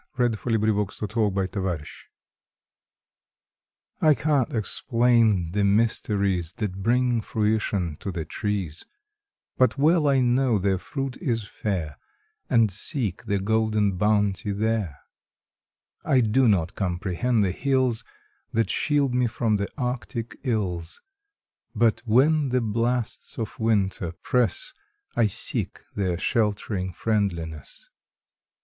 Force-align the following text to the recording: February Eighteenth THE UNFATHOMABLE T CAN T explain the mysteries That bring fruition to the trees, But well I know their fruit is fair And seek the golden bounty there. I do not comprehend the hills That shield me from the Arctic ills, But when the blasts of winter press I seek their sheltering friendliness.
February 0.17 0.71
Eighteenth 0.71 0.97
THE 0.99 1.03
UNFATHOMABLE 1.61 1.77
T 4.01 4.15
CAN 4.15 4.45
T 4.47 4.57
explain 4.57 5.51
the 5.51 5.63
mysteries 5.63 6.53
That 6.53 6.81
bring 6.81 7.21
fruition 7.21 7.97
to 7.97 8.11
the 8.11 8.25
trees, 8.25 8.83
But 9.59 9.77
well 9.77 10.07
I 10.07 10.19
know 10.21 10.57
their 10.57 10.79
fruit 10.79 11.17
is 11.17 11.43
fair 11.43 11.99
And 12.49 12.71
seek 12.71 13.25
the 13.25 13.37
golden 13.37 13.91
bounty 13.97 14.51
there. 14.51 14.97
I 16.03 16.21
do 16.21 16.47
not 16.47 16.73
comprehend 16.73 17.43
the 17.43 17.51
hills 17.51 18.03
That 18.51 18.71
shield 18.71 19.13
me 19.13 19.27
from 19.27 19.57
the 19.57 19.67
Arctic 19.77 20.35
ills, 20.41 20.99
But 21.75 22.01
when 22.05 22.49
the 22.49 22.59
blasts 22.61 23.37
of 23.37 23.59
winter 23.59 24.13
press 24.23 24.73
I 25.15 25.27
seek 25.27 25.79
their 25.95 26.17
sheltering 26.17 26.91
friendliness. 26.91 27.87